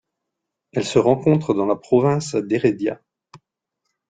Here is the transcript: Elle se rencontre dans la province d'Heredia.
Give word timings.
Elle 0.73 0.83
se 0.83 0.97
rencontre 0.97 1.53
dans 1.53 1.67
la 1.67 1.75
province 1.75 2.33
d'Heredia. 2.33 2.99